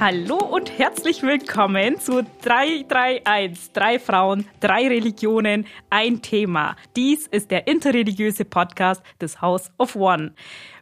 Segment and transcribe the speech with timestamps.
[0.00, 3.72] Hallo und herzlich willkommen zu 331.
[3.72, 6.76] Drei Frauen, drei Religionen, ein Thema.
[6.94, 10.34] Dies ist der interreligiöse Podcast des House of One.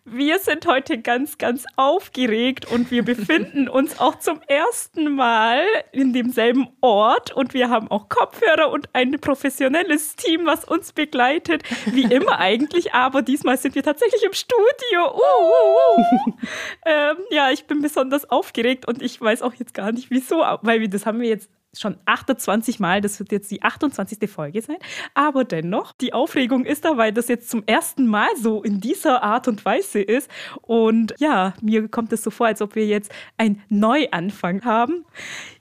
[0.09, 6.13] Wir sind heute ganz, ganz aufgeregt und wir befinden uns auch zum ersten Mal in
[6.13, 11.65] demselben Ort und wir haben auch Kopfhörer und ein professionelles Team, was uns begleitet.
[11.87, 15.13] Wie immer eigentlich, aber diesmal sind wir tatsächlich im Studio.
[15.13, 16.33] Uh, uh, uh.
[16.87, 20.81] ähm, ja, ich bin besonders aufgeregt und ich weiß auch jetzt gar nicht wieso, weil
[20.81, 24.31] wir, das haben wir jetzt schon 28 Mal, das wird jetzt die 28.
[24.31, 24.77] Folge sein,
[25.15, 29.23] aber dennoch, die Aufregung ist da, weil das jetzt zum ersten Mal so in dieser
[29.23, 30.31] Art und Weise ist
[30.63, 35.05] und ja, mir kommt es so vor, als ob wir jetzt einen Neuanfang haben.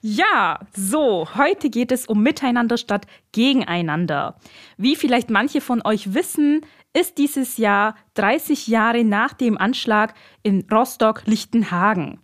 [0.02, 4.36] Ja, so, heute geht es um Miteinander statt Gegeneinander.
[4.78, 6.62] Wie vielleicht manche von euch wissen,
[6.96, 10.14] ist dieses Jahr 30 Jahre nach dem Anschlag
[10.44, 12.20] in Rostock-Lichtenhagen.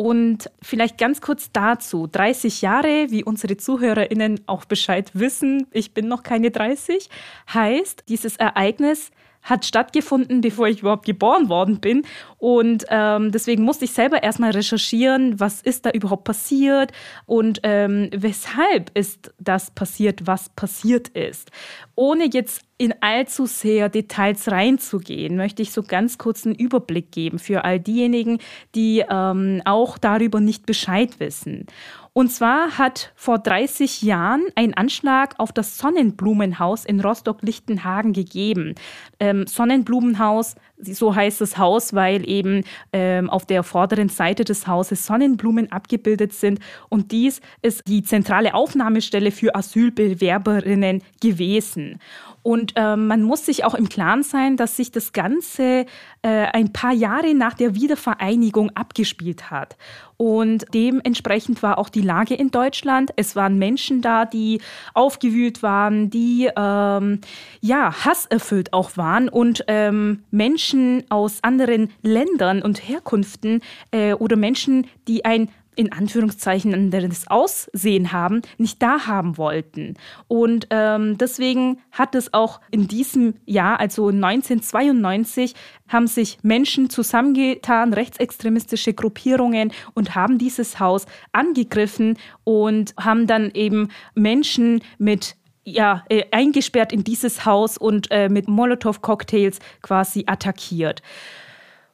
[0.00, 2.06] Und vielleicht ganz kurz dazu.
[2.06, 7.10] 30 Jahre, wie unsere ZuhörerInnen auch Bescheid wissen, ich bin noch keine 30,
[7.52, 9.10] heißt, dieses Ereignis
[9.42, 12.04] hat stattgefunden, bevor ich überhaupt geboren worden bin.
[12.38, 16.92] Und ähm, deswegen musste ich selber erstmal recherchieren, was ist da überhaupt passiert
[17.26, 21.50] und ähm, weshalb ist das passiert, was passiert ist.
[21.94, 27.38] Ohne jetzt in allzu sehr Details reinzugehen, möchte ich so ganz kurz einen Überblick geben
[27.38, 28.38] für all diejenigen,
[28.74, 31.66] die ähm, auch darüber nicht Bescheid wissen.
[32.12, 38.74] Und zwar hat vor 30 Jahren ein Anschlag auf das Sonnenblumenhaus in Rostock-Lichtenhagen gegeben.
[39.20, 45.06] Ähm, Sonnenblumenhaus, so heißt das Haus, weil eben ähm, auf der vorderen Seite des Hauses
[45.06, 46.60] Sonnenblumen abgebildet sind.
[46.88, 52.00] Und dies ist die zentrale Aufnahmestelle für Asylbewerberinnen gewesen.
[52.42, 55.84] Und äh, man muss sich auch im Klaren sein, dass sich das Ganze
[56.22, 59.76] äh, ein paar Jahre nach der Wiedervereinigung abgespielt hat.
[60.16, 63.10] Und dementsprechend war auch die Lage in Deutschland.
[63.16, 64.60] Es waren Menschen da, die
[64.92, 67.20] aufgewühlt waren, die ähm,
[67.62, 70.69] ja hasserfüllt auch waren und ähm, Menschen
[71.08, 73.60] aus anderen Ländern und Herkünften
[73.90, 79.94] äh, oder Menschen, die ein in Anführungszeichen anderes Aussehen haben, nicht da haben wollten.
[80.28, 85.54] Und ähm, deswegen hat es auch in diesem Jahr, also 1992,
[85.88, 93.88] haben sich Menschen zusammengetan, rechtsextremistische Gruppierungen und haben dieses Haus angegriffen und haben dann eben
[94.14, 101.02] Menschen mit ja, äh, eingesperrt in dieses Haus und äh, mit Molotow-Cocktails quasi attackiert.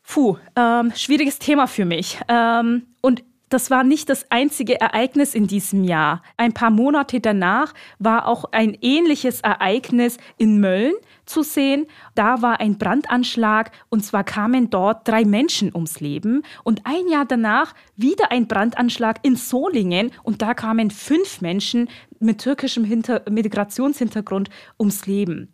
[0.02, 2.18] Puh, ähm, schwieriges Thema für mich.
[2.28, 6.22] Ähm, und das war nicht das einzige Ereignis in diesem Jahr.
[6.36, 10.94] Ein paar Monate danach war auch ein ähnliches Ereignis in Mölln
[11.26, 11.86] zu sehen.
[12.16, 16.42] Da war ein Brandanschlag und zwar kamen dort drei Menschen ums Leben.
[16.64, 21.88] Und ein Jahr danach wieder ein Brandanschlag in Solingen und da kamen fünf Menschen
[22.20, 25.52] mit türkischem Hinter Migrationshintergrund ums Leben.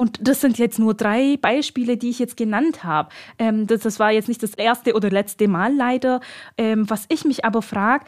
[0.00, 3.10] Und das sind jetzt nur drei Beispiele, die ich jetzt genannt habe.
[3.38, 6.20] Ähm, das, das, war jetzt nicht das erste oder letzte Mal leider.
[6.56, 8.06] Ähm, was ich mich aber frage,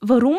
[0.00, 0.38] warum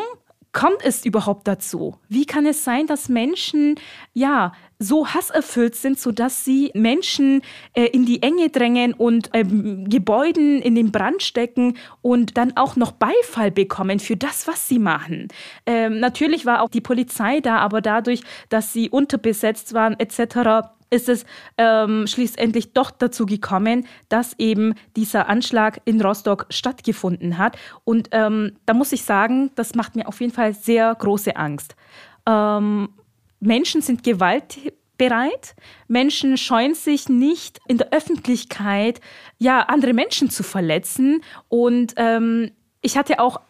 [0.50, 1.98] kommt es überhaupt dazu?
[2.08, 3.76] Wie kann es sein, dass Menschen
[4.14, 7.42] ja so hasserfüllt sind, sodass sie Menschen
[7.74, 12.76] äh, in die Enge drängen und ähm, Gebäuden in den Brand stecken und dann auch
[12.76, 15.28] noch Beifall bekommen für das, was sie machen?
[15.66, 21.08] Ähm, natürlich war auch die Polizei da, aber dadurch, dass sie unterbesetzt waren etc., ist
[21.08, 21.26] es
[21.58, 27.56] ähm, schließlich doch dazu gekommen, dass eben dieser Anschlag in Rostock stattgefunden hat.
[27.84, 31.74] Und ähm, da muss ich sagen, das macht mir auf jeden Fall sehr große Angst.
[32.26, 32.90] Ähm,
[33.44, 35.54] Menschen sind gewaltbereit.
[35.88, 39.00] Menschen scheuen sich nicht in der Öffentlichkeit,
[39.38, 41.22] ja, andere Menschen zu verletzen.
[41.48, 43.40] Und ähm, ich hatte auch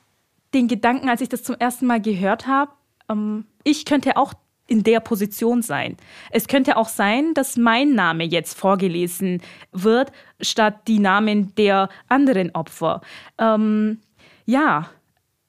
[0.52, 2.72] den Gedanken, als ich das zum ersten Mal gehört habe,
[3.08, 4.34] ähm, ich könnte auch
[4.66, 5.96] in der Position sein.
[6.30, 9.42] Es könnte auch sein, dass mein Name jetzt vorgelesen
[9.72, 10.10] wird,
[10.40, 13.02] statt die Namen der anderen Opfer.
[13.38, 13.98] Ähm,
[14.46, 14.88] ja,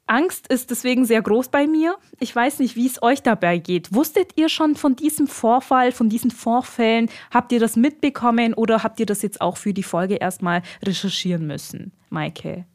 [0.07, 1.97] Angst ist deswegen sehr groß bei mir.
[2.19, 3.93] Ich weiß nicht, wie es euch dabei geht.
[3.93, 7.09] Wusstet ihr schon von diesem Vorfall, von diesen Vorfällen?
[7.31, 11.47] Habt ihr das mitbekommen oder habt ihr das jetzt auch für die Folge erstmal recherchieren
[11.47, 11.91] müssen?
[12.09, 12.65] Maike.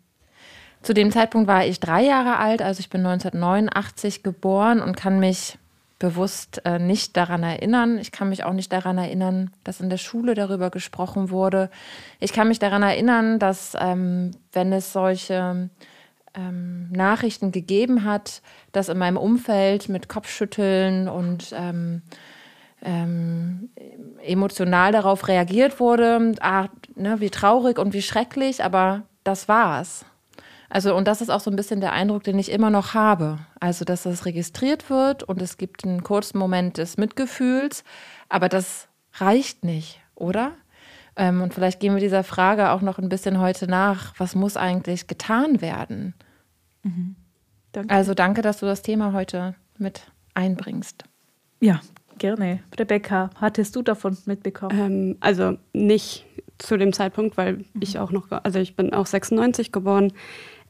[0.82, 5.21] Zu dem Zeitpunkt war ich drei Jahre alt, also ich bin 1989 geboren und kann
[5.21, 5.59] mich
[5.99, 7.99] bewusst äh, nicht daran erinnern.
[7.99, 11.71] Ich kann mich auch nicht daran erinnern, dass in der Schule darüber gesprochen wurde.
[12.19, 15.69] Ich kann mich daran erinnern, dass ähm, wenn es solche
[16.35, 18.43] ähm, Nachrichten gegeben hat,
[18.73, 22.03] dass in meinem Umfeld mit Kopfschütteln und ähm,
[22.82, 23.71] ähm,
[24.23, 30.05] emotional darauf reagiert wurde, ah, ne, wie traurig und wie schrecklich, aber das war's.
[30.69, 33.38] Also, und das ist auch so ein bisschen der Eindruck, den ich immer noch habe.
[33.59, 37.83] Also, dass das registriert wird und es gibt einen kurzen Moment des Mitgefühls,
[38.29, 40.53] aber das reicht nicht, oder?
[41.17, 44.15] Ähm, und vielleicht gehen wir dieser Frage auch noch ein bisschen heute nach.
[44.19, 46.15] Was muss eigentlich getan werden?
[46.83, 47.17] Mhm.
[47.73, 47.95] Danke.
[47.95, 51.05] Also, danke, dass du das Thema heute mit einbringst.
[51.61, 51.81] Ja,
[52.19, 52.61] gerne.
[52.79, 54.79] Rebecca, hattest du davon mitbekommen?
[54.79, 56.27] Ähm, also nicht
[56.59, 57.65] zu dem Zeitpunkt, weil mhm.
[57.81, 60.12] ich auch noch, also ich bin auch 96 geboren.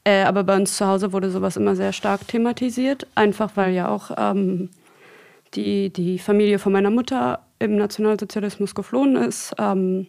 [0.03, 3.87] Äh, aber bei uns zu Hause wurde sowas immer sehr stark thematisiert, einfach weil ja
[3.87, 4.69] auch ähm,
[5.53, 9.53] die, die Familie von meiner Mutter im Nationalsozialismus geflohen ist.
[9.57, 10.07] Ähm,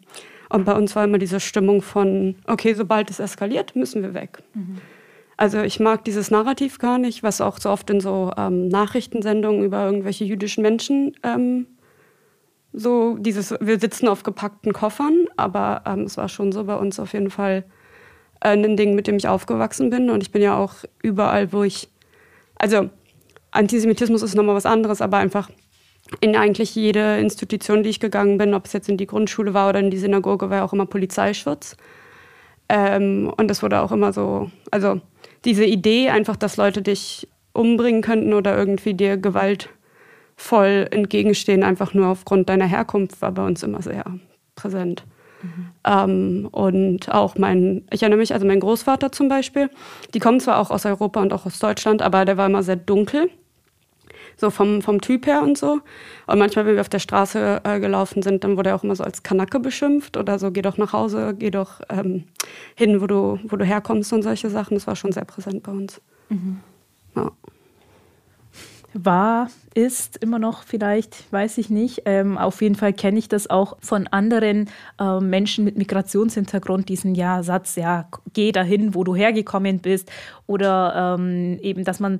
[0.48, 4.42] und bei uns war immer diese Stimmung von, okay, sobald es eskaliert, müssen wir weg.
[4.54, 4.78] Mhm.
[5.36, 9.64] Also ich mag dieses Narrativ gar nicht, was auch so oft in so ähm, Nachrichtensendungen
[9.64, 11.66] über irgendwelche jüdischen Menschen ähm,
[12.72, 16.98] so dieses, wir sitzen auf gepackten Koffern, aber ähm, es war schon so bei uns
[16.98, 17.64] auf jeden Fall
[18.40, 20.10] äh, ein Ding, mit dem ich aufgewachsen bin.
[20.10, 21.88] Und ich bin ja auch überall, wo ich,
[22.56, 22.88] also
[23.50, 25.50] Antisemitismus ist nochmal was anderes, aber einfach
[26.20, 29.68] in eigentlich jede Institution, die ich gegangen bin, ob es jetzt in die Grundschule war
[29.68, 31.76] oder in die Synagoge, war ja auch immer Polizeischutz.
[32.68, 35.00] Ähm, und das wurde auch immer so, also
[35.44, 42.06] diese Idee einfach, dass Leute dich umbringen könnten oder irgendwie dir gewaltvoll entgegenstehen, einfach nur
[42.08, 44.04] aufgrund deiner Herkunft, war bei uns immer sehr
[44.54, 45.04] präsent.
[45.42, 45.66] Mhm.
[45.84, 49.68] Ähm, und auch mein, ich erinnere mich, also mein Großvater zum Beispiel,
[50.14, 52.76] die kommen zwar auch aus Europa und auch aus Deutschland, aber der war immer sehr
[52.76, 53.28] dunkel
[54.36, 55.80] so vom, vom Typ her und so.
[56.26, 58.96] Und manchmal, wenn wir auf der Straße äh, gelaufen sind, dann wurde er auch immer
[58.96, 62.24] so als Kanacke beschimpft oder so, geh doch nach Hause, geh doch ähm,
[62.74, 64.74] hin, wo du, wo du herkommst und solche Sachen.
[64.74, 66.00] Das war schon sehr präsent bei uns.
[66.28, 66.60] Mhm.
[67.16, 67.32] Ja
[68.94, 72.02] war, ist immer noch vielleicht, weiß ich nicht.
[72.04, 74.68] Ähm, auf jeden Fall kenne ich das auch von anderen
[75.00, 80.10] äh, Menschen mit Migrationshintergrund, diesen ja, Satz, ja, geh dahin, wo du hergekommen bist.
[80.46, 82.18] Oder ähm, eben, dass man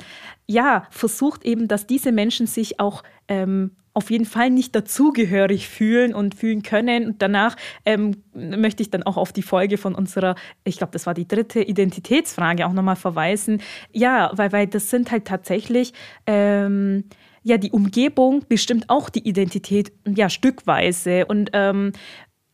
[0.53, 6.15] ja versucht eben, dass diese Menschen sich auch ähm, auf jeden Fall nicht dazugehörig fühlen
[6.15, 7.07] und fühlen können.
[7.07, 10.35] Und danach ähm, möchte ich dann auch auf die Folge von unserer,
[10.65, 13.61] ich glaube, das war die dritte Identitätsfrage auch nochmal verweisen.
[13.93, 15.93] Ja, weil, weil das sind halt tatsächlich,
[16.27, 17.05] ähm,
[17.43, 21.27] ja, die Umgebung bestimmt auch die Identität, ja, stückweise.
[21.27, 21.93] Und ähm,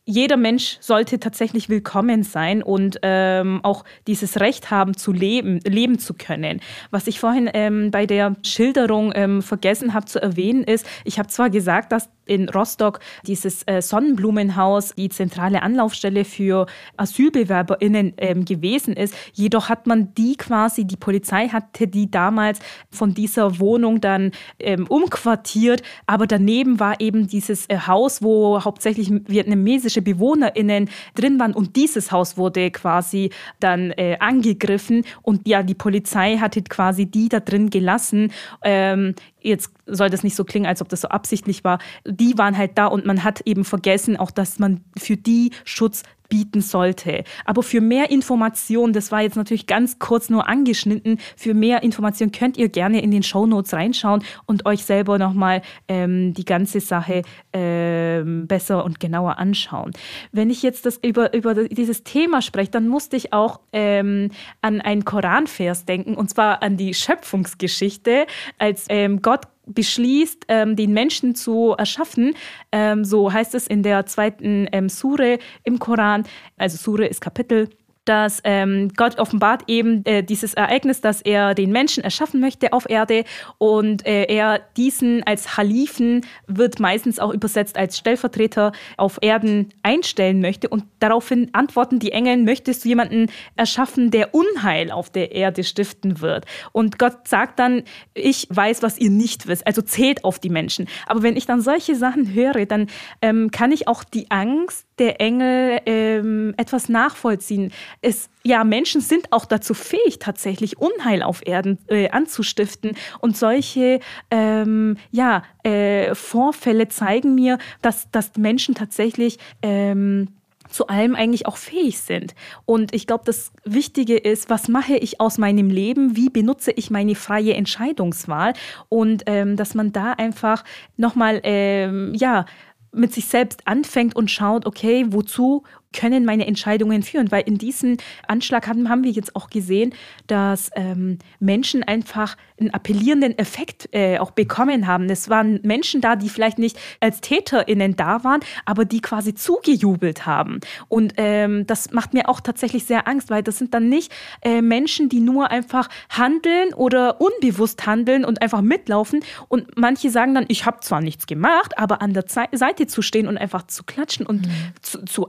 [0.09, 5.99] jeder Mensch sollte tatsächlich willkommen sein und ähm, auch dieses Recht haben zu leben, leben
[5.99, 6.61] zu können.
[6.89, 11.29] Was ich vorhin ähm, bei der Schilderung ähm, vergessen habe zu erwähnen ist, ich habe
[11.29, 16.67] zwar gesagt, dass in Rostock dieses äh, Sonnenblumenhaus die zentrale Anlaufstelle für
[16.97, 19.13] AsylbewerberInnen ähm, gewesen ist.
[19.33, 22.59] Jedoch hat man die quasi, die Polizei hatte die damals
[22.91, 29.09] von dieser Wohnung dann ähm, umquartiert, aber daneben war eben dieses äh, Haus, wo hauptsächlich
[29.09, 35.73] vietnamesische BewohnerInnen drin waren und dieses Haus wurde quasi dann äh, angegriffen und ja, die
[35.73, 38.31] Polizei hatte quasi die da drin gelassen.
[38.63, 41.79] Ähm, jetzt soll das nicht so klingen, als ob das so absichtlich war.
[42.05, 46.03] Die waren halt da und man hat eben vergessen, auch dass man für die Schutz
[46.29, 47.23] bieten sollte.
[47.45, 52.31] Aber für mehr Informationen, das war jetzt natürlich ganz kurz nur angeschnitten, für mehr Informationen
[52.31, 56.79] könnt ihr gerne in den Show Notes reinschauen und euch selber nochmal ähm, die ganze
[56.79, 59.91] Sache ähm, besser und genauer anschauen.
[60.31, 64.29] Wenn ich jetzt das über, über dieses Thema spreche, dann musste ich auch ähm,
[64.61, 68.27] an einen Koranvers denken, und zwar an die Schöpfungsgeschichte,
[68.59, 72.33] als ähm, Gott beschließt, ähm, den Menschen zu erschaffen.
[72.71, 76.23] Ähm, so heißt es in der zweiten ähm, Sure im Koran.
[76.57, 77.69] Also Sure ist Kapitel
[78.09, 82.89] dass ähm, Gott offenbart eben äh, dieses Ereignis, dass er den Menschen erschaffen möchte auf
[82.89, 83.23] Erde
[83.59, 90.41] und äh, er diesen als Halifen wird meistens auch übersetzt als Stellvertreter auf Erden einstellen
[90.41, 95.63] möchte und daraufhin antworten die Engel, möchtest du jemanden erschaffen, der Unheil auf der Erde
[95.63, 96.45] stiften wird?
[96.71, 97.83] Und Gott sagt dann,
[98.15, 100.87] ich weiß, was ihr nicht wisst, also zählt auf die Menschen.
[101.05, 102.87] Aber wenn ich dann solche Sachen höre, dann
[103.21, 107.71] ähm, kann ich auch die Angst der Engel ähm, etwas nachvollziehen.
[108.01, 112.95] Es, ja, Menschen sind auch dazu fähig, tatsächlich Unheil auf Erden äh, anzustiften.
[113.19, 120.27] Und solche ähm, ja, äh, Vorfälle zeigen mir, dass, dass Menschen tatsächlich ähm,
[120.69, 122.35] zu allem eigentlich auch fähig sind.
[122.65, 126.15] Und ich glaube, das Wichtige ist, was mache ich aus meinem Leben?
[126.15, 128.53] Wie benutze ich meine freie Entscheidungswahl?
[128.87, 130.63] Und ähm, dass man da einfach
[130.95, 132.45] nochmal, ähm, ja,
[132.91, 137.31] mit sich selbst anfängt und schaut, okay, wozu können meine Entscheidungen führen?
[137.31, 139.93] Weil in diesem Anschlag haben, haben wir jetzt auch gesehen,
[140.27, 145.09] dass ähm, Menschen einfach einen appellierenden Effekt äh, auch bekommen haben.
[145.09, 150.25] Es waren Menschen da, die vielleicht nicht als TäterInnen da waren, aber die quasi zugejubelt
[150.25, 150.59] haben.
[150.87, 154.61] Und ähm, das macht mir auch tatsächlich sehr Angst, weil das sind dann nicht äh,
[154.61, 159.21] Menschen, die nur einfach handeln oder unbewusst handeln und einfach mitlaufen.
[159.47, 163.27] Und manche sagen dann, ich habe zwar nichts gemacht, aber an der Seite zu stehen
[163.27, 164.51] und einfach zu klatschen und mhm.
[164.81, 165.27] zu, zu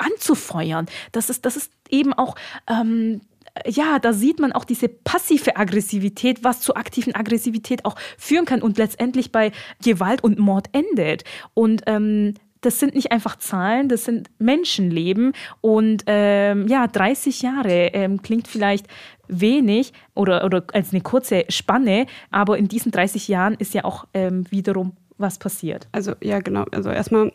[0.50, 2.34] anzufeuern, das ist, das ist eben auch
[2.68, 3.20] ähm,
[3.66, 8.62] ja, da sieht man auch diese passive Aggressivität, was zu aktiven Aggressivität auch führen kann
[8.62, 9.50] und letztendlich bei
[9.82, 11.24] Gewalt und Mord endet.
[11.52, 15.32] Und ähm, das sind nicht einfach Zahlen, das sind Menschenleben.
[15.60, 18.86] Und ähm, ja, 30 Jahre ähm, klingt vielleicht
[19.26, 24.04] wenig oder, oder als eine kurze Spanne, aber in diesen 30 Jahren ist ja auch
[24.14, 25.88] ähm, wiederum was passiert.
[25.90, 26.66] Also ja, genau.
[26.70, 27.32] Also erstmal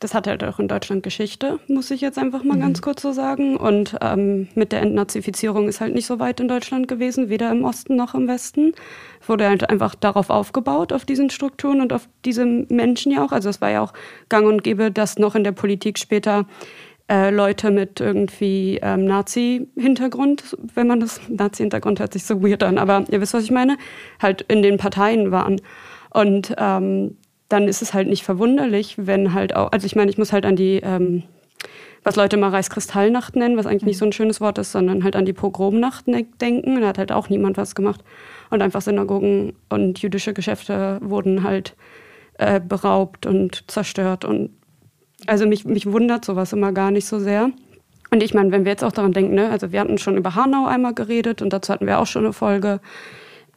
[0.00, 2.62] das hat halt auch in Deutschland Geschichte, muss ich jetzt einfach mal mhm.
[2.62, 3.56] ganz kurz so sagen.
[3.56, 7.64] Und ähm, mit der Entnazifizierung ist halt nicht so weit in Deutschland gewesen, weder im
[7.64, 8.72] Osten noch im Westen.
[9.26, 13.32] Wurde halt einfach darauf aufgebaut, auf diesen Strukturen und auf diese Menschen ja auch.
[13.32, 13.92] Also es war ja auch
[14.30, 16.46] gang und gäbe, dass noch in der Politik später
[17.10, 22.78] äh, Leute mit irgendwie ähm, Nazi-Hintergrund, wenn man das, Nazi-Hintergrund hört sich so weird an,
[22.78, 23.76] aber ihr wisst, was ich meine,
[24.22, 25.60] halt in den Parteien waren.
[26.12, 27.16] Und ähm,
[27.50, 30.46] dann ist es halt nicht verwunderlich, wenn halt auch, also ich meine, ich muss halt
[30.46, 31.24] an die, ähm,
[32.04, 35.16] was Leute mal Reichskristallnacht nennen, was eigentlich nicht so ein schönes Wort ist, sondern halt
[35.16, 36.80] an die Pogromnacht ne, denken.
[36.80, 38.02] Da hat halt auch niemand was gemacht.
[38.50, 41.76] Und einfach Synagogen und jüdische Geschäfte wurden halt
[42.38, 44.24] äh, beraubt und zerstört.
[44.24, 44.50] Und
[45.26, 47.50] also mich, mich wundert sowas immer gar nicht so sehr.
[48.10, 50.36] Und ich meine, wenn wir jetzt auch daran denken, ne, also wir hatten schon über
[50.36, 52.80] Hanau einmal geredet und dazu hatten wir auch schon eine Folge.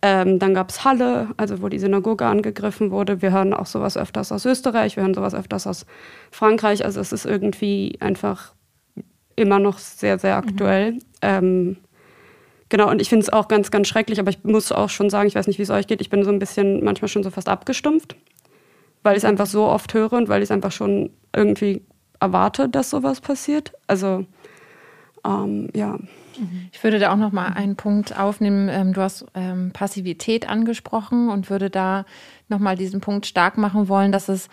[0.05, 3.21] Ähm, dann gab es Halle, also wo die Synagoge angegriffen wurde.
[3.21, 5.85] Wir hören auch sowas öfters aus Österreich, wir hören sowas öfters aus
[6.29, 6.83] Frankreich.
[6.83, 8.53] Also es ist irgendwie einfach
[9.37, 10.91] immer noch sehr, sehr aktuell.
[10.91, 10.99] Mhm.
[11.21, 11.77] Ähm,
[12.67, 15.29] genau, und ich finde es auch ganz, ganz schrecklich, aber ich muss auch schon sagen,
[15.29, 17.29] ich weiß nicht, wie es euch geht, ich bin so ein bisschen manchmal schon so
[17.29, 18.17] fast abgestumpft,
[19.03, 21.81] weil ich es einfach so oft höre und weil ich es einfach schon irgendwie
[22.19, 23.71] erwarte, dass sowas passiert.
[23.87, 24.25] Also,
[25.25, 25.97] ähm, ja.
[26.71, 28.69] Ich würde da auch noch mal einen Punkt aufnehmen.
[28.69, 32.05] Ähm, du hast ähm, Passivität angesprochen und würde da
[32.49, 34.49] noch mal diesen Punkt stark machen wollen, dass es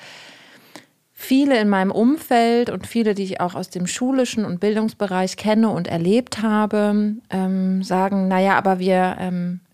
[1.12, 5.68] viele in meinem Umfeld und viele, die ich auch aus dem schulischen und Bildungsbereich kenne
[5.68, 9.16] und erlebt habe, ähm, sagen, naja, aber wir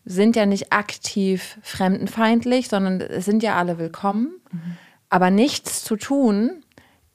[0.04, 4.30] sind ja nicht aktiv fremdenfeindlich, sondern es sind ja alle willkommen.
[4.50, 4.76] Mhm.
[5.08, 6.62] Aber nichts zu tun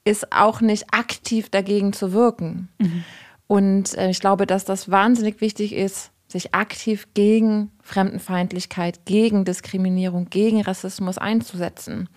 [0.03, 2.69] ist auch nicht aktiv dagegen zu wirken.
[2.79, 3.03] Mhm.
[3.51, 10.29] Und äh, ich glaube, dass das wahnsinnig wichtig ist, sich aktiv gegen Fremdenfeindlichkeit, gegen Diskriminierung,
[10.29, 12.07] gegen Rassismus einzusetzen.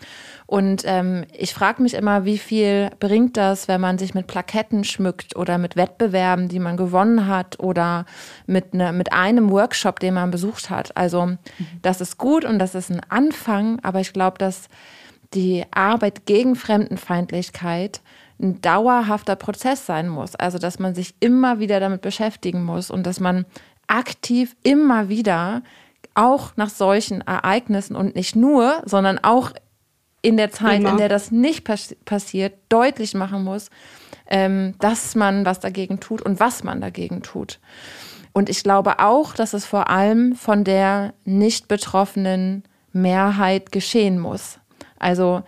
[0.46, 4.84] Und ähm, ich frage mich immer, wie viel bringt das, wenn man sich mit Plaketten
[4.84, 8.06] schmückt oder mit Wettbewerben, die man gewonnen hat oder
[8.46, 10.96] mit, ne, mit einem Workshop, den man besucht hat.
[10.96, 11.36] Also
[11.82, 14.68] das ist gut und das ist ein Anfang, aber ich glaube, dass
[15.34, 18.02] die Arbeit gegen Fremdenfeindlichkeit
[18.44, 20.36] ein dauerhafter Prozess sein muss.
[20.36, 23.46] Also, dass man sich immer wieder damit beschäftigen muss und dass man
[23.86, 25.62] aktiv immer wieder
[26.14, 29.52] auch nach solchen Ereignissen und nicht nur, sondern auch
[30.22, 30.90] in der Zeit, immer.
[30.90, 33.70] in der das nicht pass passiert, deutlich machen muss,
[34.26, 37.58] ähm, dass man was dagegen tut und was man dagegen tut.
[38.32, 44.58] Und ich glaube auch, dass es vor allem von der nicht betroffenen Mehrheit geschehen muss.
[44.98, 45.42] Also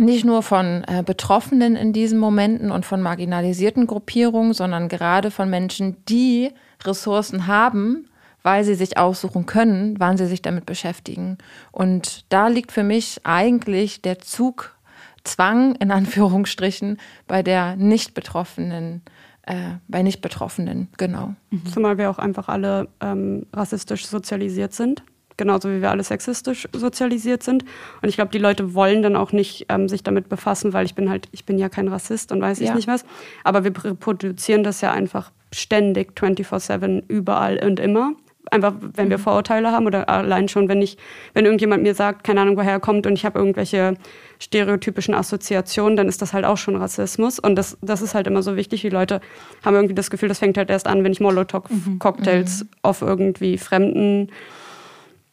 [0.00, 5.50] nicht nur von äh, Betroffenen in diesen Momenten und von marginalisierten Gruppierungen, sondern gerade von
[5.50, 6.50] Menschen, die
[6.84, 8.08] Ressourcen haben,
[8.42, 11.38] weil sie sich aussuchen können, wann sie sich damit beschäftigen.
[11.72, 19.02] Und da liegt für mich eigentlich der Zugzwang in Anführungsstrichen bei der nicht Betroffenen
[19.42, 21.34] äh, bei Nicht-Betroffenen, genau.
[21.48, 21.64] Mhm.
[21.64, 25.02] Zumal wir auch einfach alle ähm, rassistisch sozialisiert sind
[25.38, 27.64] genauso wie wir alle sexistisch sozialisiert sind.
[28.02, 30.94] Und ich glaube, die Leute wollen dann auch nicht ähm, sich damit befassen, weil ich
[30.94, 32.74] bin halt, ich bin ja kein Rassist und weiß ich ja.
[32.74, 33.06] nicht was.
[33.44, 38.12] Aber wir reproduzieren das ja einfach ständig, 24-7, überall und immer.
[38.50, 39.22] Einfach, wenn wir mhm.
[39.22, 40.96] Vorurteile haben oder allein schon, wenn ich,
[41.34, 43.94] wenn irgendjemand mir sagt, keine Ahnung, woher er kommt und ich habe irgendwelche
[44.38, 47.38] stereotypischen Assoziationen, dann ist das halt auch schon Rassismus.
[47.38, 48.80] Und das, das ist halt immer so wichtig.
[48.80, 49.20] Die Leute
[49.64, 52.68] haben irgendwie das Gefühl, das fängt halt erst an, wenn ich Molotow-Cocktails mhm.
[52.82, 54.30] auf irgendwie fremden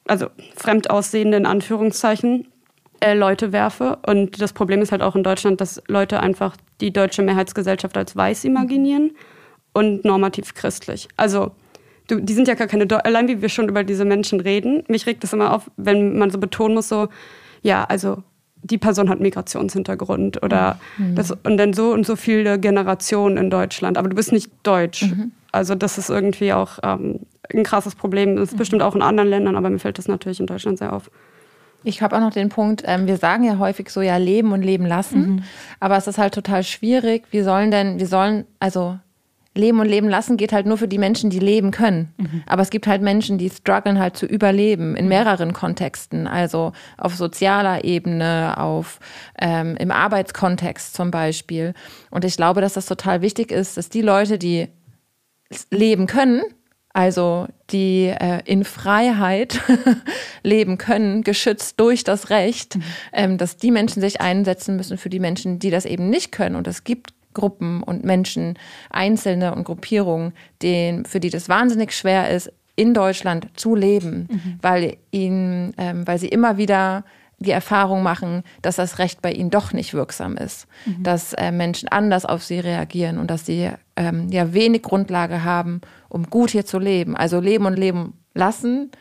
[0.07, 2.47] also fremd aussehende in Anführungszeichen,
[2.99, 3.97] äh, Leute werfe.
[4.05, 8.15] Und das Problem ist halt auch in Deutschland, dass Leute einfach die deutsche Mehrheitsgesellschaft als
[8.15, 9.11] weiß imaginieren
[9.73, 11.07] und normativ christlich.
[11.17, 11.51] Also
[12.07, 15.05] du, die sind ja gar keine, allein wie wir schon über diese Menschen reden, mich
[15.05, 17.09] regt das immer auf, wenn man so betonen muss, so,
[17.61, 18.23] ja, also
[18.63, 21.15] die Person hat Migrationshintergrund oder mhm.
[21.15, 25.03] das, und dann so und so viele Generationen in Deutschland, aber du bist nicht deutsch.
[25.03, 25.31] Mhm.
[25.51, 27.19] Also das ist irgendwie auch ähm,
[27.53, 28.35] ein krasses Problem.
[28.35, 28.57] Das ist mhm.
[28.57, 31.09] bestimmt auch in anderen Ländern, aber mir fällt das natürlich in Deutschland sehr auf.
[31.83, 34.63] Ich habe auch noch den Punkt, ähm, wir sagen ja häufig so, ja, leben und
[34.63, 35.19] leben lassen.
[35.19, 35.43] Mhm.
[35.79, 37.25] Aber es ist halt total schwierig.
[37.29, 38.97] Wir sollen denn, wir sollen, also
[39.55, 42.13] leben und leben lassen geht halt nur für die Menschen, die leben können.
[42.17, 42.43] Mhm.
[42.45, 45.09] Aber es gibt halt Menschen, die strugglen halt zu überleben in mhm.
[45.09, 46.27] mehreren Kontexten.
[46.27, 48.99] Also auf sozialer Ebene, auf
[49.39, 51.73] ähm, im Arbeitskontext zum Beispiel.
[52.09, 54.67] Und ich glaube, dass das total wichtig ist, dass die Leute, die
[55.71, 56.41] leben können,
[56.95, 59.59] also die äh, in Freiheit
[60.43, 62.83] leben können, geschützt durch das Recht, mhm.
[63.11, 66.55] ähm, dass die Menschen sich einsetzen müssen für die Menschen, die das eben nicht können.
[66.55, 68.57] Und es gibt Gruppen und Menschen,
[68.89, 74.59] Einzelne und Gruppierungen, denen, für die das wahnsinnig schwer ist, in Deutschland zu leben, mhm.
[74.61, 77.03] weil ihnen, ähm, weil sie immer wieder
[77.39, 81.03] die Erfahrung machen, dass das Recht bei ihnen doch nicht wirksam ist, mhm.
[81.03, 85.81] dass äh, Menschen anders auf sie reagieren und dass sie ähm, ja wenig Grundlage haben,
[86.09, 87.15] um gut hier zu leben.
[87.15, 88.91] Also leben und leben lassen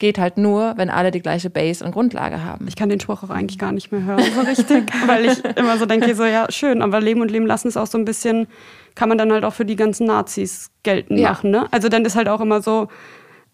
[0.00, 2.66] geht halt nur, wenn alle die gleiche Base und Grundlage haben.
[2.66, 5.76] Ich kann den Spruch auch eigentlich gar nicht mehr hören, so richtig, weil ich immer
[5.76, 8.48] so denke, so ja, schön, aber leben und leben lassen ist auch so ein bisschen,
[8.94, 11.28] kann man dann halt auch für die ganzen Nazis geltend ja.
[11.28, 11.50] machen.
[11.50, 11.66] Ne?
[11.70, 12.88] Also dann ist halt auch immer so,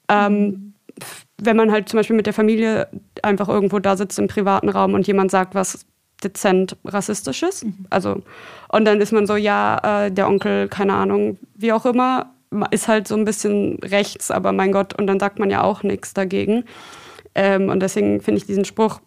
[0.09, 0.66] ähm,
[1.41, 2.89] wenn man halt zum Beispiel mit der Familie
[3.23, 5.87] einfach irgendwo da sitzt im privaten Raum und jemand sagt was
[6.25, 7.87] dezent rassistisches, mhm.
[7.91, 8.23] also
[8.71, 12.33] und dann ist man so, ja, äh, der Onkel, keine Ahnung, wie auch immer,
[12.71, 15.83] ist halt so ein bisschen rechts, aber mein Gott, und dann sagt man ja auch
[15.83, 16.65] nichts dagegen.
[17.35, 19.01] Ähm, und deswegen finde ich diesen Spruch,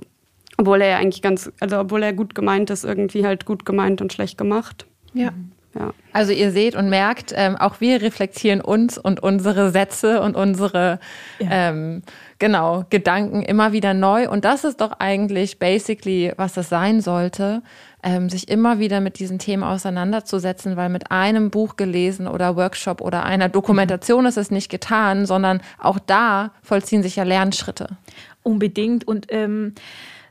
[0.58, 4.02] obwohl er ja eigentlich ganz, also obwohl er gut gemeint ist, irgendwie halt gut gemeint
[4.02, 4.86] und schlecht gemacht.
[5.14, 5.32] Ja.
[5.76, 5.94] Ja.
[6.14, 11.00] Also ihr seht und merkt, ähm, auch wir reflektieren uns und unsere Sätze und unsere
[11.38, 11.70] ja.
[11.70, 12.02] ähm,
[12.40, 14.28] genau Gedanken immer wieder neu.
[14.30, 17.62] Und das ist doch eigentlich basically, was das sein sollte,
[18.02, 23.02] ähm, sich immer wieder mit diesen Themen auseinanderzusetzen, weil mit einem Buch gelesen oder Workshop
[23.02, 27.98] oder einer Dokumentation ist es nicht getan, sondern auch da vollziehen sich ja Lernschritte.
[28.42, 29.08] Unbedingt.
[29.08, 29.76] Und ähm,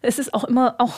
[0.03, 0.95] es ist auch immer auch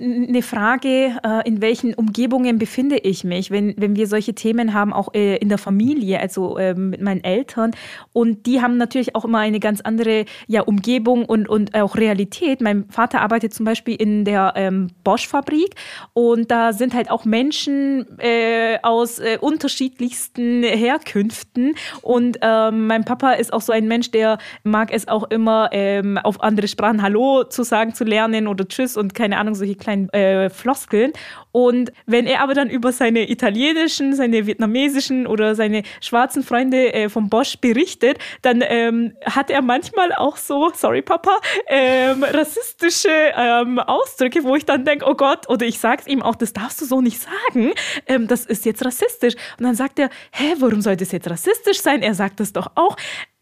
[0.00, 4.92] eine Frage, äh, in welchen Umgebungen befinde ich mich, wenn, wenn wir solche Themen haben,
[4.92, 7.72] auch äh, in der Familie, also ähm, mit meinen Eltern.
[8.12, 12.60] Und die haben natürlich auch immer eine ganz andere ja, Umgebung und, und auch Realität.
[12.60, 15.74] Mein Vater arbeitet zum Beispiel in der ähm, Bosch-Fabrik
[16.12, 21.74] und da sind halt auch Menschen äh, aus äh, unterschiedlichsten Herkünften.
[22.02, 26.18] Und ähm, mein Papa ist auch so ein Mensch, der mag es auch immer ähm,
[26.18, 29.89] auf andere Sprachen Hallo zu sagen, zu lernen oder Tschüss und keine Ahnung, solche kleinen
[29.90, 31.12] kleinen äh, Floskeln.
[31.52, 37.08] Und wenn er aber dann über seine italienischen, seine vietnamesischen oder seine schwarzen Freunde äh,
[37.08, 43.78] vom Bosch berichtet, dann ähm, hat er manchmal auch so, sorry Papa, ähm, rassistische ähm,
[43.78, 46.84] Ausdrücke, wo ich dann denke, oh Gott, oder ich sag's ihm auch, das darfst du
[46.84, 47.72] so nicht sagen,
[48.06, 49.34] ähm, das ist jetzt rassistisch.
[49.58, 52.02] Und dann sagt er, hä, warum soll das jetzt rassistisch sein?
[52.02, 52.96] Er sagt das doch auch.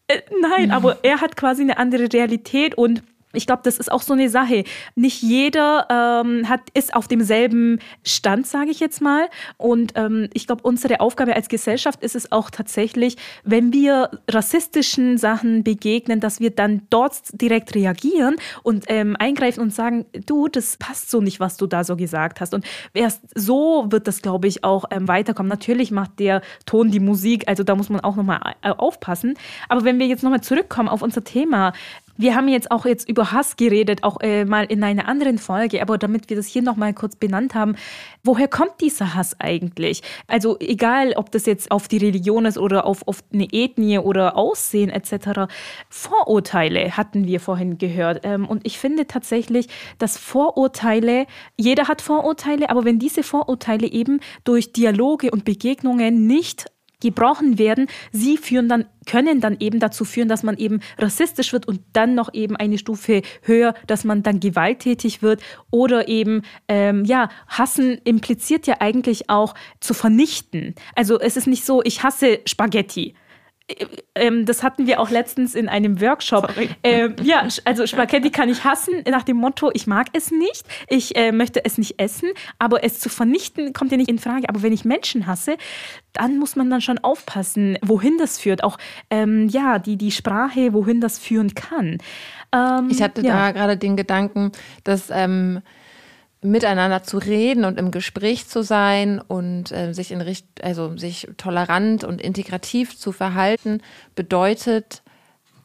[0.07, 0.71] Äh, nein, mhm.
[0.71, 3.03] aber er hat quasi eine andere Realität und
[3.35, 4.64] ich glaube, das ist auch so eine Sache.
[4.95, 9.29] Nicht jeder ähm, hat, ist auf demselben Stand, sage ich jetzt mal.
[9.59, 15.19] Und ähm, ich glaube, unsere Aufgabe als Gesellschaft ist es auch tatsächlich, wenn wir rassistischen
[15.19, 20.79] Sachen begegnen, dass wir dann dort direkt reagieren und ähm, eingreifen und sagen, du, das
[20.79, 22.55] passt so nicht, was du da so gesagt hast.
[22.55, 22.64] Und
[22.95, 25.51] erst so wird das, glaube ich, auch ähm, weiterkommen.
[25.51, 29.35] Natürlich macht der Ton die Musik, also da muss man auch nochmal äh, aufpassen.
[29.69, 31.75] Aber wenn wir jetzt nochmal zurückkommen auf unser Thema,
[32.19, 35.81] wir haben jetzt auch jetzt über Hass geredet, auch äh, mal in einer anderen Folge,
[35.81, 37.77] aber damit wir das hier nochmal kurz benannt haben,
[38.25, 40.03] woher kommt dieser Hass eigentlich?
[40.27, 44.37] Also egal, ob das jetzt auf die Religion ist oder auf, auf eine Ethnie oder
[44.37, 45.51] Aussehen etc.
[45.89, 48.21] Vorurteile hatten wir vorhin gehört.
[48.25, 51.27] Ähm, und ich finde tatsächlich, dass Vorurteile,
[51.57, 56.67] jeder hat Vorurteile, aber wenn diese Vorurteile eben durch Dialoge und Begegnungen nicht
[57.01, 61.67] gebrochen werden, sie führen dann, können dann eben dazu führen, dass man eben rassistisch wird
[61.67, 67.05] und dann noch eben eine Stufe höher, dass man dann gewalttätig wird oder eben, ähm,
[67.05, 70.75] ja, hassen impliziert ja eigentlich auch zu vernichten.
[70.95, 73.15] Also es ist nicht so, ich hasse Spaghetti
[74.15, 76.53] ähm, das hatten wir auch letztens in einem Workshop.
[76.83, 81.17] Ähm, ja, also Spaghetti kann ich hassen nach dem Motto, ich mag es nicht, ich
[81.17, 84.49] äh, möchte es nicht essen, aber es zu vernichten kommt ja nicht in Frage.
[84.49, 85.57] Aber wenn ich Menschen hasse,
[86.13, 88.65] dann muss man dann schon aufpassen, wohin das führt.
[88.65, 88.79] Auch
[89.11, 91.99] ähm, ja, die, die Sprache, wohin das führen kann.
[92.53, 93.35] Ähm, ich hatte ja.
[93.35, 94.53] da gerade den Gedanken,
[94.85, 95.61] dass ähm,
[96.40, 101.29] miteinander zu reden und im Gespräch zu sein und äh, sich in Richt also sich
[101.37, 103.83] tolerant und integrativ zu verhalten,
[104.14, 105.03] bedeutet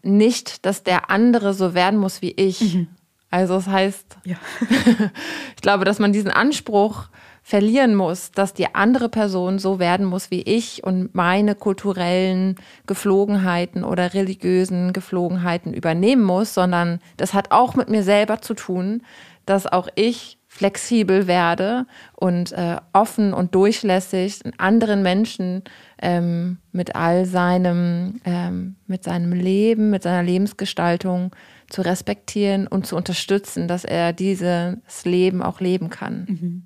[0.02, 2.74] nicht, dass der andere so werden muss wie ich.
[2.74, 2.88] Mhm.
[3.30, 4.36] Also das heißt, ja.
[5.56, 7.08] ich glaube, dass man diesen Anspruch
[7.42, 12.56] verlieren muss, dass die andere Person so werden muss wie ich und meine kulturellen
[12.88, 19.04] Geflogenheiten oder religiösen Geflogenheiten übernehmen muss, sondern das hat auch mit mir selber zu tun,
[19.46, 25.64] dass auch ich flexibel werde und äh, offen und durchlässig anderen Menschen
[26.00, 31.36] ähm, mit all seinem, ähm, mit seinem Leben, mit seiner Lebensgestaltung
[31.70, 36.26] zu respektieren und zu unterstützen, dass er dieses Leben auch leben kann.
[36.30, 36.64] Mhm.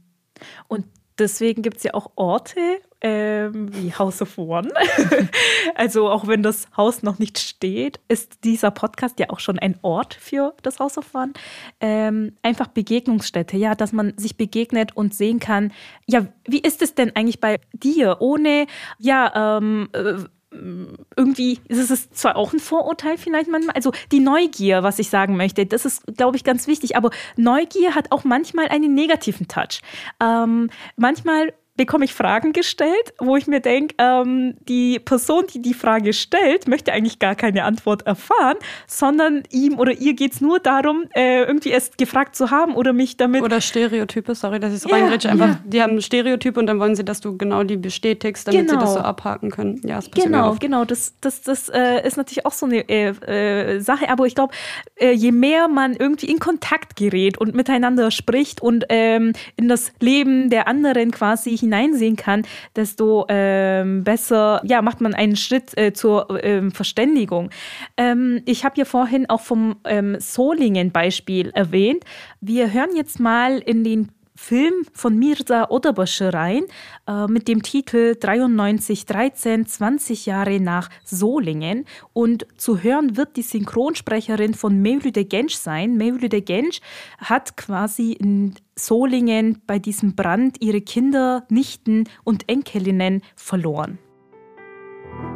[0.67, 0.85] Und
[1.19, 2.59] deswegen gibt es ja auch Orte
[3.01, 4.71] ähm, wie House of One.
[5.75, 9.77] also auch wenn das Haus noch nicht steht, ist dieser Podcast ja auch schon ein
[9.81, 11.33] Ort für das House of One.
[11.79, 15.71] Ähm, einfach Begegnungsstätte, ja, dass man sich begegnet und sehen kann,
[16.07, 18.65] ja, wie ist es denn eigentlich bei dir, ohne,
[18.97, 20.15] ja, ähm, äh,
[20.51, 25.35] irgendwie ist es zwar auch ein Vorurteil vielleicht manchmal, also die Neugier, was ich sagen
[25.35, 29.81] möchte, das ist, glaube ich, ganz wichtig, aber Neugier hat auch manchmal einen negativen Touch.
[30.21, 35.73] Ähm, manchmal bekomme ich Fragen gestellt, wo ich mir denke, ähm, die Person, die die
[35.73, 40.59] Frage stellt, möchte eigentlich gar keine Antwort erfahren, sondern ihm oder ihr geht es nur
[40.59, 43.43] darum, äh, irgendwie erst gefragt zu haben oder mich damit.
[43.43, 45.29] Oder Stereotype, sorry, dass ich so ja, reingrätsche.
[45.29, 45.59] Einfach, ja.
[45.63, 48.79] die haben Stereotype und dann wollen sie, dass du genau die bestätigst, damit genau.
[48.79, 49.79] sie das so abhaken können.
[49.83, 50.85] Ja, das passiert Genau, genau.
[50.85, 54.53] Das, das, das äh, ist natürlich auch so eine äh, äh Sache, aber ich glaube,
[54.95, 59.91] äh, je mehr man irgendwie in Kontakt gerät und miteinander spricht und ähm, in das
[59.99, 62.43] Leben der anderen quasi hineinsehen kann,
[62.75, 67.49] desto ähm, besser ja, macht man einen Schritt äh, zur ähm, Verständigung.
[67.97, 72.03] Ähm, ich habe ja vorhin auch vom ähm, Solingen-Beispiel erwähnt.
[72.41, 76.63] Wir hören jetzt mal in den Film von Mirza Oderbasche rein
[77.07, 81.85] äh, mit dem Titel 9313, 20 Jahre nach Solingen.
[82.13, 85.97] Und zu hören wird die Synchronsprecherin von Mevlüde Genç sein.
[85.97, 86.81] Mevlüde Genç
[87.17, 93.97] hat quasi in Solingen bei diesem Brand ihre Kinder, Nichten und Enkelinnen verloren.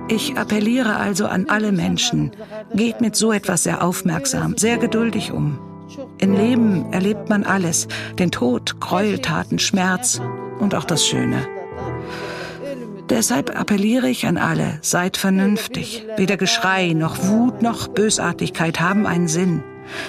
[0.08, 2.32] Ich appelliere also an alle Menschen,
[2.74, 5.71] geht mit so etwas sehr aufmerksam, sehr geduldig um.
[6.20, 7.88] Im Leben erlebt man alles,
[8.20, 10.22] den Tod, Gräueltaten, Schmerz
[10.60, 11.48] und auch das Schöne.
[13.10, 16.06] Deshalb appelliere ich an alle, seid vernünftig.
[16.16, 19.64] Weder Geschrei noch Wut noch Bösartigkeit haben einen Sinn.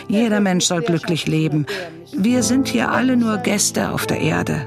[0.09, 1.67] Jeder Mensch soll glücklich leben.
[2.13, 4.67] Wir sind hier alle nur Gäste auf der Erde.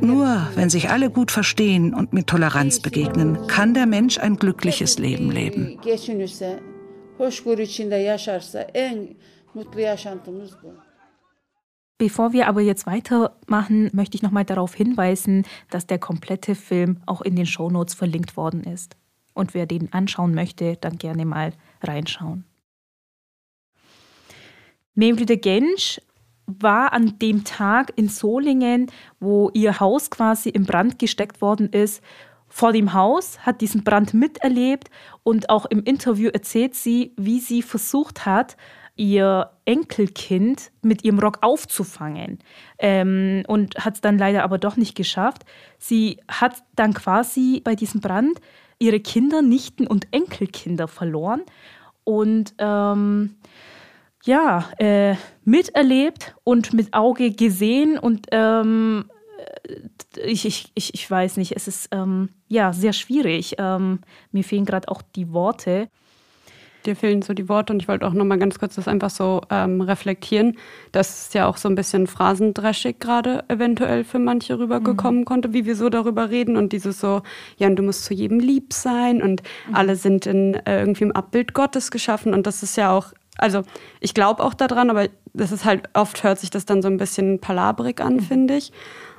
[0.00, 4.98] Nur wenn sich alle gut verstehen und mit Toleranz begegnen, kann der Mensch ein glückliches
[4.98, 5.78] Leben leben.
[11.98, 17.20] Bevor wir aber jetzt weitermachen, möchte ich nochmal darauf hinweisen, dass der komplette Film auch
[17.20, 18.96] in den Shownotes verlinkt worden ist.
[19.34, 22.44] Und wer den anschauen möchte, dann gerne mal reinschauen.
[24.94, 26.00] Mevlüde Gensch
[26.46, 32.02] war an dem Tag in Solingen, wo ihr Haus quasi in Brand gesteckt worden ist,
[32.48, 34.90] vor dem Haus, hat diesen Brand miterlebt
[35.22, 38.58] und auch im Interview erzählt sie, wie sie versucht hat,
[39.02, 42.38] ihr Enkelkind mit ihrem Rock aufzufangen
[42.78, 45.42] ähm, und hat es dann leider aber doch nicht geschafft.
[45.76, 48.40] Sie hat dann quasi bei diesem Brand
[48.78, 51.42] ihre Kinder, Nichten und Enkelkinder verloren
[52.04, 53.34] und ähm,
[54.22, 59.06] ja, äh, miterlebt und mit Auge gesehen und ähm,
[60.24, 63.56] ich, ich, ich, ich weiß nicht, es ist ähm, ja sehr schwierig.
[63.58, 63.98] Ähm,
[64.30, 65.88] mir fehlen gerade auch die Worte
[66.82, 69.42] dir fehlen so die Worte und ich wollte auch nochmal ganz kurz das einfach so
[69.50, 70.56] ähm, reflektieren,
[70.92, 75.24] dass es ja auch so ein bisschen phrasendreschig gerade eventuell für manche rübergekommen mhm.
[75.24, 77.22] konnte, wie wir so darüber reden und dieses so,
[77.56, 79.74] ja, und du musst zu jedem lieb sein und mhm.
[79.74, 83.62] alle sind in äh, irgendwie im Abbild Gottes geschaffen und das ist ja auch, also
[84.00, 86.98] ich glaube auch daran, aber das ist halt, oft hört sich das dann so ein
[86.98, 88.20] bisschen palabrig an, mhm.
[88.20, 88.72] finde ich.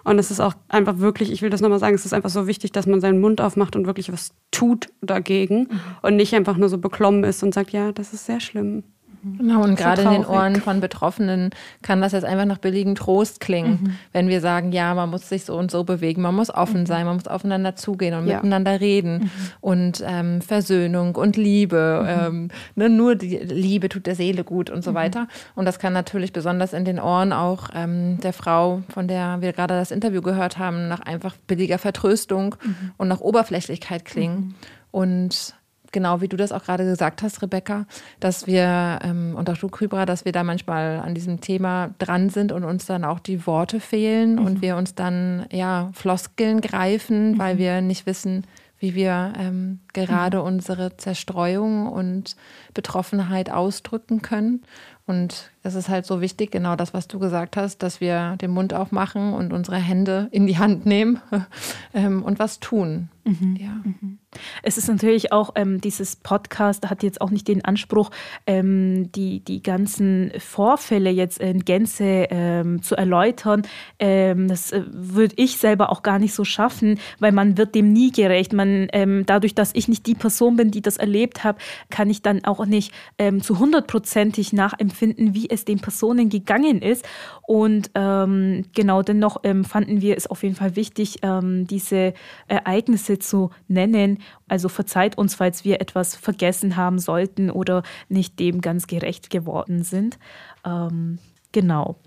[0.04, 2.46] Und es ist auch einfach wirklich, ich will das nochmal sagen, es ist einfach so
[2.46, 5.80] wichtig, dass man seinen Mund aufmacht und wirklich was tut dagegen mhm.
[6.02, 8.84] und nicht einfach nur so beklommen ist und sagt, ja, das ist sehr schlimm.
[9.24, 13.40] Genau, und gerade in den Ohren von Betroffenen kann das jetzt einfach nach billigem Trost
[13.40, 13.96] klingen, mhm.
[14.12, 16.86] wenn wir sagen, ja, man muss sich so und so bewegen, man muss offen mhm.
[16.86, 18.36] sein, man muss aufeinander zugehen und ja.
[18.36, 19.30] miteinander reden mhm.
[19.62, 22.26] und ähm, Versöhnung und Liebe, mhm.
[22.26, 24.96] ähm, ne, nur die Liebe tut der Seele gut und so mhm.
[24.96, 25.28] weiter.
[25.56, 29.54] Und das kann natürlich besonders in den Ohren auch ähm, der Frau, von der wir
[29.54, 32.92] gerade das Interview gehört haben, nach einfach billiger Vertröstung mhm.
[32.98, 34.56] und nach Oberflächlichkeit klingen.
[34.92, 35.56] Und
[35.94, 37.86] genau wie du das auch gerade gesagt hast, Rebecca,
[38.20, 42.30] dass wir, ähm, und auch du, Kybra, dass wir da manchmal an diesem Thema dran
[42.30, 44.46] sind und uns dann auch die Worte fehlen mhm.
[44.46, 47.40] und wir uns dann ja Floskeln greifen, mhm.
[47.40, 48.46] weil wir nicht wissen,
[48.80, 50.46] wie wir ähm, gerade mhm.
[50.46, 52.36] unsere Zerstreuung und
[52.74, 54.64] Betroffenheit ausdrücken können.
[55.06, 58.52] Und es ist halt so wichtig, genau das, was du gesagt hast, dass wir den
[58.52, 61.22] Mund aufmachen und unsere Hände in die Hand nehmen
[61.94, 63.10] ähm, und was tun.
[63.26, 63.58] Mhm.
[63.58, 63.82] Ja.
[63.84, 64.20] Mhm.
[64.64, 68.12] Es ist natürlich auch, ähm, dieses Podcast hat jetzt auch nicht den Anspruch,
[68.46, 73.62] ähm, die, die ganzen Vorfälle jetzt in Gänze ähm, zu erläutern.
[74.00, 77.94] Ähm, das äh, würde ich selber auch gar nicht so schaffen, weil man wird dem
[77.94, 78.52] nie gerecht.
[78.52, 82.22] Man, ähm, dadurch, dass ich nicht die Person bin, die das erlebt habe, kann ich
[82.22, 82.94] dann auch nicht
[83.42, 87.06] zu hundertprozentig nachempfinden, wie es den Personen gegangen ist.
[87.48, 92.14] Und genau dennoch fanden wir es auf jeden Fall wichtig, diese
[92.48, 94.20] Ereignisse zu nennen.
[94.48, 99.84] Also verzeiht uns, falls wir etwas vergessen haben sollten oder nicht dem ganz gerecht geworden
[99.84, 100.20] sind.
[100.66, 101.20] Ähm,
[101.52, 101.98] genau.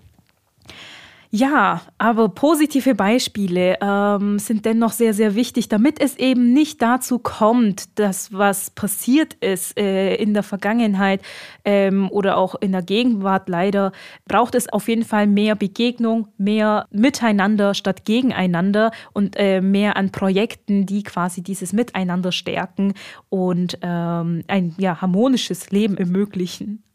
[1.37, 7.19] Ja, aber positive Beispiele ähm, sind dennoch sehr, sehr wichtig, damit es eben nicht dazu
[7.19, 11.21] kommt, dass was passiert ist äh, in der Vergangenheit
[11.63, 13.91] ähm, oder auch in der Gegenwart leider,
[14.27, 20.11] braucht es auf jeden Fall mehr Begegnung, mehr Miteinander statt Gegeneinander und äh, mehr an
[20.11, 22.95] Projekten, die quasi dieses Miteinander stärken
[23.29, 26.86] und ähm, ein ja, harmonisches Leben ermöglichen.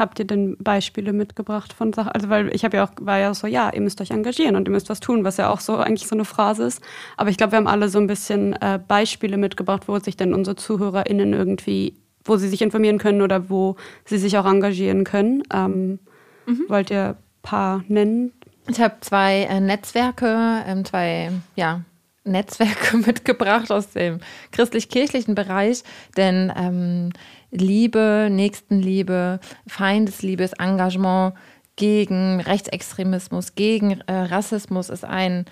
[0.00, 2.12] Habt ihr denn Beispiele mitgebracht von Sachen?
[2.12, 4.66] Also, weil ich habe ja auch, war ja so, ja, ihr müsst euch engagieren und
[4.66, 6.82] ihr müsst was tun, was ja auch so eigentlich so eine Phrase ist.
[7.18, 10.32] Aber ich glaube, wir haben alle so ein bisschen äh, Beispiele mitgebracht, wo sich denn
[10.32, 15.42] unsere ZuhörerInnen irgendwie, wo sie sich informieren können oder wo sie sich auch engagieren können.
[15.52, 15.98] Ähm,
[16.46, 16.64] mhm.
[16.68, 18.32] Wollt ihr ein paar nennen?
[18.68, 21.82] Ich habe zwei äh, Netzwerke, ähm, zwei, ja,
[22.24, 24.20] Netzwerke mitgebracht aus dem
[24.52, 25.82] christlich-kirchlichen Bereich,
[26.16, 27.10] denn ähm,
[27.50, 31.34] Liebe, Nächstenliebe, Feindesliebes Engagement
[31.76, 35.46] gegen Rechtsextremismus, gegen äh, Rassismus ist ein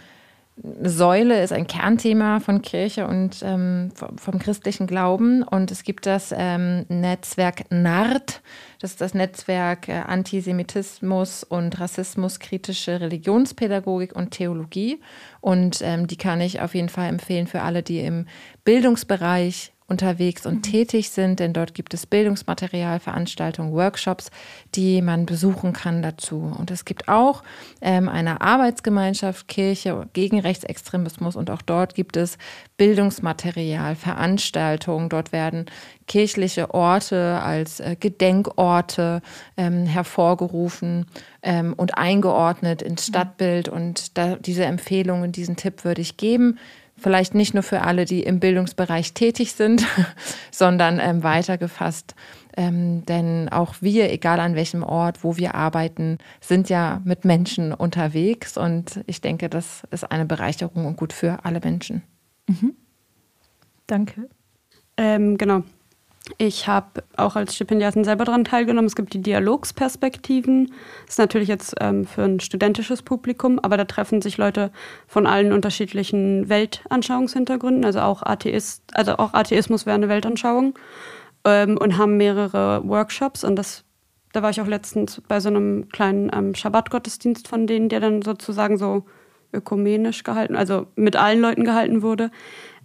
[0.82, 5.42] Säule, ist ein Kernthema von Kirche und ähm, vom christlichen Glauben.
[5.42, 8.42] Und es gibt das ähm, Netzwerk NART,
[8.80, 15.00] das ist das Netzwerk äh, Antisemitismus und Rassismus, kritische Religionspädagogik und Theologie.
[15.40, 18.26] Und ähm, die kann ich auf jeden Fall empfehlen für alle, die im
[18.64, 20.62] Bildungsbereich unterwegs und mhm.
[20.62, 24.30] tätig sind, denn dort gibt es Bildungsmaterial, Veranstaltungen, Workshops,
[24.74, 26.54] die man besuchen kann dazu.
[26.58, 27.42] Und es gibt auch
[27.80, 32.36] ähm, eine Arbeitsgemeinschaft Kirche gegen Rechtsextremismus und auch dort gibt es
[32.76, 35.08] Bildungsmaterial, Veranstaltungen.
[35.08, 35.64] Dort werden
[36.06, 39.22] kirchliche Orte als äh, Gedenkorte
[39.56, 41.06] ähm, hervorgerufen
[41.42, 43.12] ähm, und eingeordnet ins mhm.
[43.12, 43.70] Stadtbild.
[43.70, 46.58] Und da, diese Empfehlungen, diesen Tipp würde ich geben
[46.98, 49.86] vielleicht nicht nur für alle, die im Bildungsbereich tätig sind,
[50.50, 52.14] sondern ähm, weitergefasst.
[52.56, 57.72] Ähm, denn auch wir, egal an welchem Ort, wo wir arbeiten, sind ja mit Menschen
[57.72, 58.56] unterwegs.
[58.56, 62.02] Und ich denke, das ist eine Bereicherung und gut für alle Menschen.
[62.48, 62.74] Mhm.
[63.86, 64.28] Danke.
[64.96, 65.62] Ähm, genau.
[66.36, 68.86] Ich habe auch als Stipendiatin selber daran teilgenommen.
[68.86, 70.66] Es gibt die Dialogsperspektiven.
[71.06, 74.70] Das ist natürlich jetzt ähm, für ein studentisches Publikum, aber da treffen sich Leute
[75.06, 77.84] von allen unterschiedlichen Weltanschauungshintergründen.
[77.84, 80.74] Also auch Atheist, also auch Atheismus wäre eine Weltanschauung
[81.44, 83.42] ähm, und haben mehrere Workshops.
[83.42, 83.84] Und das,
[84.32, 88.22] da war ich auch letztens bei so einem kleinen ähm, Schabbat-Gottesdienst von denen, der dann
[88.22, 89.04] sozusagen so
[89.52, 92.30] ökumenisch gehalten, also mit allen Leuten gehalten wurde.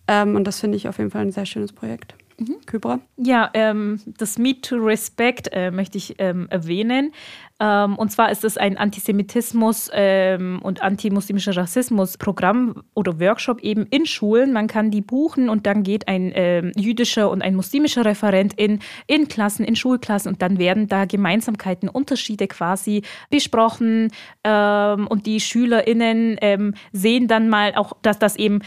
[0.08, 2.16] Ähm, und das finde ich auf jeden Fall ein sehr schönes Projekt.
[2.44, 2.58] Mhm.
[2.66, 3.00] Kybra?
[3.18, 7.12] Ja, ähm, das Meet to Respect äh, möchte ich ähm, erwähnen.
[7.60, 14.06] Ähm, und zwar ist es ein Antisemitismus- ähm, und antimuslimischer Rassismus-Programm oder Workshop eben in
[14.06, 14.52] Schulen.
[14.52, 18.80] Man kann die buchen und dann geht ein ähm, jüdischer und ein muslimischer Referent in,
[19.08, 24.12] in Klassen, in Schulklassen und dann werden da Gemeinsamkeiten, Unterschiede quasi besprochen
[24.44, 28.60] ähm, und die SchülerInnen sehen dann mal auch, dass das eben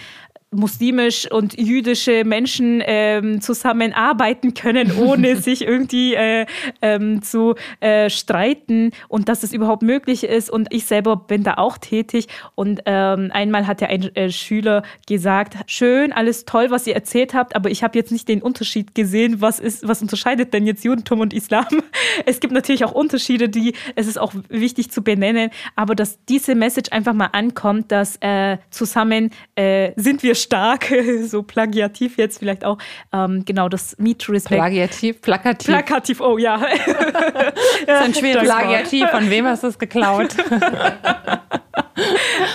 [0.53, 6.47] muslimisch und jüdische Menschen ähm, zusammenarbeiten können, ohne sich irgendwie äh,
[6.81, 10.49] ähm, zu äh, streiten und dass es überhaupt möglich ist.
[10.49, 12.29] Und ich selber bin da auch tätig.
[12.55, 17.35] Und ähm, einmal hat ja ein äh, Schüler gesagt, schön, alles toll, was ihr erzählt
[17.35, 20.85] habt, aber ich habe jetzt nicht den Unterschied gesehen, was ist, was unterscheidet denn jetzt
[20.85, 21.67] Judentum und Islam?
[22.25, 26.55] Es gibt natürlich auch Unterschiede, die es ist auch wichtig zu benennen, aber dass diese
[26.55, 30.93] Message einfach mal ankommt, dass äh, zusammen äh, sind wir stark,
[31.25, 32.79] so plagiativ jetzt vielleicht auch,
[33.13, 34.61] ähm, genau das Meet Respect.
[34.61, 35.67] Plagiativ, plakativ.
[35.67, 36.59] Plakativ, oh ja.
[37.87, 40.37] das ist ein schweres Plagiativ, von wem hast du es geklaut?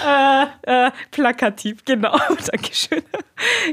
[0.08, 2.18] äh, äh, plakativ, genau.
[2.52, 3.04] Dankeschön.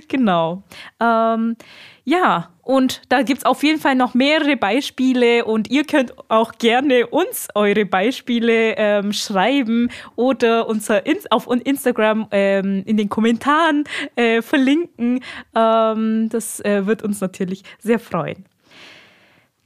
[0.08, 0.62] genau.
[1.00, 1.56] Ähm,
[2.04, 6.52] ja, und da gibt es auf jeden Fall noch mehrere Beispiele und ihr könnt auch
[6.58, 13.84] gerne uns eure Beispiele ähm, schreiben oder unser Ins auf Instagram ähm, in den Kommentaren
[14.16, 15.20] äh, verlinken.
[15.54, 18.44] Ähm, das äh, wird uns natürlich sehr freuen.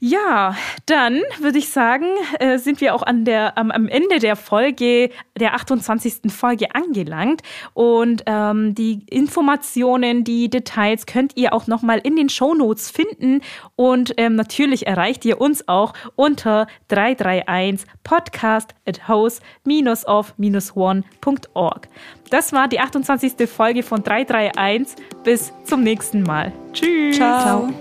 [0.05, 4.35] Ja, dann würde ich sagen, äh, sind wir auch an der, am, am Ende der
[4.35, 6.29] Folge, der 28.
[6.29, 7.41] Folge angelangt.
[7.73, 13.39] Und ähm, die Informationen, die Details könnt ihr auch nochmal in den Show Notes finden.
[13.77, 21.87] Und ähm, natürlich erreicht ihr uns auch unter 331 podcast at house-of-one.org.
[22.29, 23.49] Das war die 28.
[23.49, 24.97] Folge von 331.
[25.23, 26.51] Bis zum nächsten Mal.
[26.73, 27.15] Tschüss.
[27.15, 27.69] Ciao.
[27.69, 27.73] Ciao.